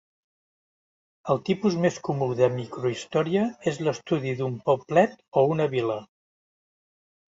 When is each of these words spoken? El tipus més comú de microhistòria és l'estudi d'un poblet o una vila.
El 1.33 1.41
tipus 1.49 1.75
més 1.83 1.99
comú 2.07 2.29
de 2.41 2.49
microhistòria 2.55 3.45
és 3.73 3.77
l'estudi 3.89 4.35
d'un 4.41 4.57
poblet 4.71 5.15
o 5.43 5.45
una 5.53 5.69
vila. 5.75 5.99